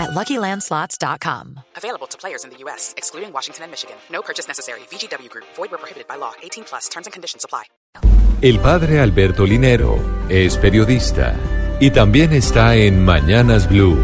at 0.00 0.10
LuckyLandSlots.com. 0.10 1.60
Available 1.76 2.08
to 2.08 2.16
players 2.18 2.44
in 2.44 2.50
the 2.50 2.58
U.S., 2.64 2.94
excluding 2.96 3.32
Washington 3.32 3.64
and 3.64 3.70
Michigan. 3.70 3.96
No 4.10 4.22
purchase 4.22 4.48
necessary. 4.48 4.80
VGW 4.90 5.28
Group. 5.28 5.46
Void 5.56 5.70
where 5.70 5.78
prohibited 5.78 6.08
by 6.08 6.16
law. 6.16 6.32
18 6.42 6.64
plus. 6.64 6.88
Terms 6.88 7.06
and 7.06 7.12
conditions 7.12 7.44
apply. 7.44 7.64
El 8.42 8.58
padre 8.58 9.00
Alberto 9.00 9.44
Linero 9.44 9.98
es 10.30 10.56
periodista 10.56 11.36
y 11.78 11.90
también 11.90 12.32
está 12.32 12.74
en 12.74 13.04
Mañanas 13.04 13.68
Blue. 13.68 13.98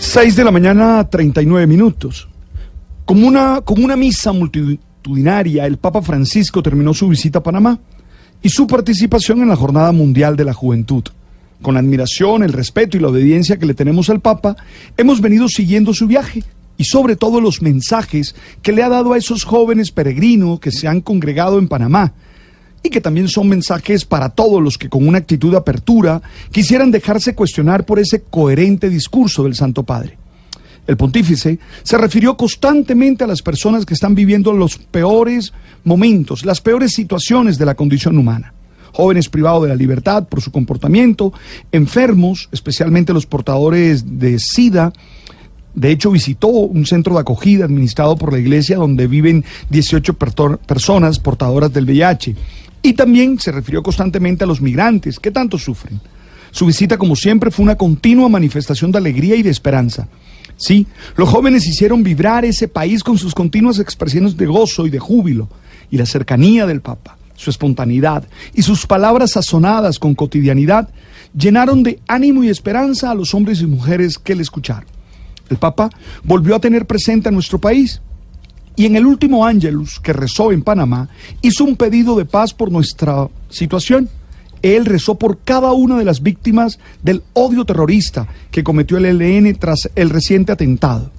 6 0.00 0.36
de 0.36 0.44
la 0.44 0.50
mañana, 0.50 1.08
39 1.08 1.66
minutos. 1.66 2.28
Como 3.04 3.26
una, 3.26 3.60
como 3.62 3.84
una 3.84 3.96
misa 3.96 4.32
multitudinaria, 4.32 5.66
el 5.66 5.78
Papa 5.78 6.00
Francisco 6.02 6.62
terminó 6.62 6.94
su 6.94 7.08
visita 7.08 7.40
a 7.40 7.42
Panamá 7.42 7.78
y 8.42 8.48
su 8.48 8.66
participación 8.66 9.42
en 9.42 9.48
la 9.48 9.56
Jornada 9.56 9.92
Mundial 9.92 10.36
de 10.36 10.44
la 10.44 10.54
Juventud. 10.54 11.04
Con 11.62 11.74
la 11.74 11.80
admiración, 11.80 12.42
el 12.42 12.52
respeto 12.52 12.96
y 12.96 13.00
la 13.00 13.08
obediencia 13.08 13.56
que 13.56 13.66
le 13.66 13.74
tenemos 13.74 14.10
al 14.10 14.20
Papa, 14.20 14.56
hemos 14.96 15.20
venido 15.20 15.48
siguiendo 15.48 15.94
su 15.94 16.08
viaje 16.08 16.42
y 16.76 16.84
sobre 16.84 17.14
todo 17.14 17.40
los 17.40 17.62
mensajes 17.62 18.34
que 18.62 18.72
le 18.72 18.82
ha 18.82 18.88
dado 18.88 19.12
a 19.12 19.18
esos 19.18 19.44
jóvenes 19.44 19.92
peregrinos 19.92 20.58
que 20.58 20.72
se 20.72 20.88
han 20.88 21.00
congregado 21.00 21.60
en 21.60 21.68
Panamá 21.68 22.14
y 22.82 22.90
que 22.90 23.00
también 23.00 23.28
son 23.28 23.48
mensajes 23.48 24.04
para 24.04 24.30
todos 24.30 24.60
los 24.60 24.76
que 24.76 24.88
con 24.88 25.06
una 25.06 25.18
actitud 25.18 25.52
de 25.52 25.58
apertura 25.58 26.20
quisieran 26.50 26.90
dejarse 26.90 27.36
cuestionar 27.36 27.86
por 27.86 28.00
ese 28.00 28.22
coherente 28.22 28.90
discurso 28.90 29.44
del 29.44 29.54
Santo 29.54 29.84
Padre. 29.84 30.18
El 30.88 30.96
pontífice 30.96 31.60
se 31.84 31.96
refirió 31.96 32.36
constantemente 32.36 33.22
a 33.22 33.28
las 33.28 33.40
personas 33.40 33.86
que 33.86 33.94
están 33.94 34.16
viviendo 34.16 34.52
los 34.52 34.78
peores 34.78 35.52
momentos, 35.84 36.44
las 36.44 36.60
peores 36.60 36.92
situaciones 36.92 37.56
de 37.56 37.66
la 37.66 37.76
condición 37.76 38.18
humana. 38.18 38.52
Jóvenes 38.92 39.28
privados 39.28 39.62
de 39.62 39.68
la 39.70 39.74
libertad 39.74 40.28
por 40.28 40.40
su 40.40 40.52
comportamiento, 40.52 41.32
enfermos, 41.72 42.48
especialmente 42.52 43.12
los 43.12 43.26
portadores 43.26 44.18
de 44.18 44.38
SIDA, 44.38 44.92
de 45.74 45.90
hecho, 45.90 46.10
visitó 46.10 46.48
un 46.48 46.84
centro 46.84 47.14
de 47.14 47.20
acogida 47.20 47.64
administrado 47.64 48.16
por 48.16 48.32
la 48.32 48.38
iglesia 48.38 48.76
donde 48.76 49.06
viven 49.06 49.44
18 49.70 50.14
personas 50.14 51.18
portadoras 51.18 51.72
del 51.72 51.86
VIH. 51.86 52.36
Y 52.82 52.92
también 52.92 53.38
se 53.38 53.52
refirió 53.52 53.82
constantemente 53.82 54.44
a 54.44 54.46
los 54.46 54.60
migrantes 54.60 55.18
que 55.18 55.30
tanto 55.30 55.56
sufren. 55.56 56.00
Su 56.50 56.66
visita, 56.66 56.98
como 56.98 57.16
siempre, 57.16 57.50
fue 57.50 57.62
una 57.62 57.76
continua 57.76 58.28
manifestación 58.28 58.92
de 58.92 58.98
alegría 58.98 59.36
y 59.36 59.42
de 59.42 59.50
esperanza. 59.50 60.08
Sí, 60.56 60.86
los 61.16 61.28
jóvenes 61.28 61.66
hicieron 61.66 62.02
vibrar 62.02 62.44
ese 62.44 62.68
país 62.68 63.02
con 63.02 63.16
sus 63.16 63.34
continuas 63.34 63.78
expresiones 63.78 64.36
de 64.36 64.46
gozo 64.46 64.86
y 64.86 64.90
de 64.90 64.98
júbilo 64.98 65.48
y 65.90 65.96
la 65.96 66.04
cercanía 66.04 66.66
del 66.66 66.82
Papa, 66.82 67.16
su 67.42 67.50
espontaneidad 67.50 68.24
y 68.54 68.62
sus 68.62 68.86
palabras 68.86 69.32
sazonadas 69.32 69.98
con 69.98 70.14
cotidianidad 70.14 70.88
llenaron 71.36 71.82
de 71.82 71.98
ánimo 72.06 72.44
y 72.44 72.48
esperanza 72.48 73.10
a 73.10 73.14
los 73.14 73.34
hombres 73.34 73.60
y 73.60 73.66
mujeres 73.66 74.16
que 74.18 74.36
le 74.36 74.42
escucharon. 74.42 74.86
El 75.50 75.56
Papa 75.56 75.90
volvió 76.22 76.54
a 76.54 76.60
tener 76.60 76.86
presente 76.86 77.28
a 77.28 77.32
nuestro 77.32 77.58
país 77.58 78.00
y 78.76 78.86
en 78.86 78.94
el 78.94 79.06
último 79.06 79.44
Ángelus 79.44 79.98
que 79.98 80.12
rezó 80.12 80.52
en 80.52 80.62
Panamá 80.62 81.08
hizo 81.42 81.64
un 81.64 81.76
pedido 81.76 82.16
de 82.16 82.26
paz 82.26 82.54
por 82.54 82.70
nuestra 82.70 83.28
situación. 83.50 84.08
Él 84.62 84.86
rezó 84.86 85.16
por 85.16 85.38
cada 85.38 85.72
una 85.72 85.98
de 85.98 86.04
las 86.04 86.22
víctimas 86.22 86.78
del 87.02 87.24
odio 87.32 87.64
terrorista 87.64 88.28
que 88.52 88.62
cometió 88.62 88.98
el 88.98 89.20
ELN 89.20 89.56
tras 89.56 89.90
el 89.96 90.10
reciente 90.10 90.52
atentado. 90.52 91.10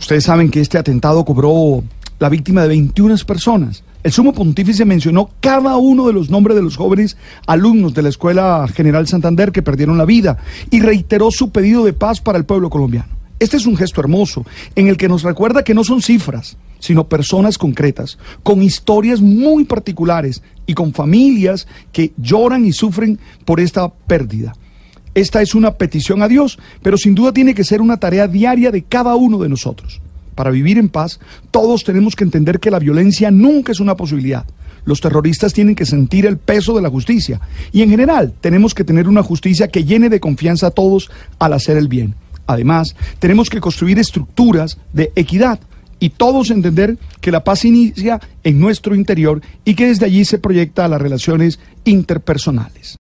Ustedes 0.00 0.24
saben 0.24 0.50
que 0.50 0.62
este 0.62 0.78
atentado 0.78 1.22
cobró 1.26 1.84
la 2.22 2.28
víctima 2.28 2.62
de 2.62 2.68
21 2.68 3.16
personas. 3.26 3.82
El 4.04 4.12
sumo 4.12 4.32
pontífice 4.32 4.84
mencionó 4.84 5.30
cada 5.40 5.76
uno 5.76 6.06
de 6.06 6.12
los 6.12 6.30
nombres 6.30 6.54
de 6.54 6.62
los 6.62 6.76
jóvenes 6.76 7.16
alumnos 7.48 7.94
de 7.94 8.02
la 8.02 8.10
Escuela 8.10 8.64
General 8.72 9.08
Santander 9.08 9.50
que 9.50 9.60
perdieron 9.60 9.98
la 9.98 10.04
vida 10.04 10.38
y 10.70 10.78
reiteró 10.78 11.32
su 11.32 11.50
pedido 11.50 11.84
de 11.84 11.92
paz 11.92 12.20
para 12.20 12.38
el 12.38 12.44
pueblo 12.44 12.70
colombiano. 12.70 13.08
Este 13.40 13.56
es 13.56 13.66
un 13.66 13.76
gesto 13.76 14.00
hermoso 14.00 14.46
en 14.76 14.86
el 14.86 14.96
que 14.96 15.08
nos 15.08 15.24
recuerda 15.24 15.64
que 15.64 15.74
no 15.74 15.82
son 15.82 16.00
cifras, 16.00 16.56
sino 16.78 17.08
personas 17.08 17.58
concretas, 17.58 18.18
con 18.44 18.62
historias 18.62 19.20
muy 19.20 19.64
particulares 19.64 20.44
y 20.64 20.74
con 20.74 20.94
familias 20.94 21.66
que 21.90 22.12
lloran 22.18 22.64
y 22.64 22.72
sufren 22.72 23.18
por 23.44 23.58
esta 23.58 23.88
pérdida. 23.88 24.54
Esta 25.12 25.42
es 25.42 25.56
una 25.56 25.72
petición 25.72 26.22
a 26.22 26.28
Dios, 26.28 26.60
pero 26.82 26.96
sin 26.96 27.16
duda 27.16 27.32
tiene 27.32 27.52
que 27.52 27.64
ser 27.64 27.80
una 27.80 27.96
tarea 27.96 28.28
diaria 28.28 28.70
de 28.70 28.82
cada 28.82 29.16
uno 29.16 29.38
de 29.38 29.48
nosotros. 29.48 30.00
Para 30.34 30.50
vivir 30.50 30.78
en 30.78 30.88
paz, 30.88 31.20
todos 31.50 31.84
tenemos 31.84 32.16
que 32.16 32.24
entender 32.24 32.60
que 32.60 32.70
la 32.70 32.78
violencia 32.78 33.30
nunca 33.30 33.72
es 33.72 33.80
una 33.80 33.96
posibilidad. 33.96 34.46
Los 34.84 35.00
terroristas 35.00 35.52
tienen 35.52 35.74
que 35.74 35.86
sentir 35.86 36.26
el 36.26 36.38
peso 36.38 36.74
de 36.74 36.82
la 36.82 36.90
justicia 36.90 37.40
y 37.72 37.82
en 37.82 37.90
general 37.90 38.34
tenemos 38.40 38.74
que 38.74 38.84
tener 38.84 39.08
una 39.08 39.22
justicia 39.22 39.68
que 39.68 39.84
llene 39.84 40.08
de 40.08 40.20
confianza 40.20 40.68
a 40.68 40.70
todos 40.72 41.10
al 41.38 41.52
hacer 41.52 41.76
el 41.76 41.88
bien. 41.88 42.14
Además, 42.46 42.96
tenemos 43.18 43.48
que 43.48 43.60
construir 43.60 43.98
estructuras 43.98 44.78
de 44.92 45.12
equidad 45.14 45.60
y 46.00 46.10
todos 46.10 46.50
entender 46.50 46.98
que 47.20 47.30
la 47.30 47.44
paz 47.44 47.64
inicia 47.64 48.20
en 48.42 48.58
nuestro 48.58 48.96
interior 48.96 49.40
y 49.64 49.74
que 49.74 49.86
desde 49.86 50.06
allí 50.06 50.24
se 50.24 50.38
proyecta 50.38 50.84
a 50.84 50.88
las 50.88 51.00
relaciones 51.00 51.60
interpersonales. 51.84 52.98